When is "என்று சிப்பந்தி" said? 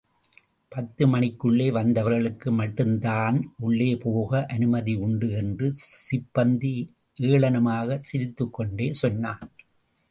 5.31-6.73